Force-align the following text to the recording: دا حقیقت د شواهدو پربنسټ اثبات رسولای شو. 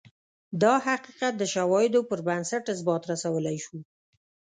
دا 0.61 0.73
حقیقت 0.87 1.33
د 1.37 1.43
شواهدو 1.53 1.99
پربنسټ 2.09 2.63
اثبات 2.73 3.01
رسولای 3.11 3.57
شو. 3.65 3.77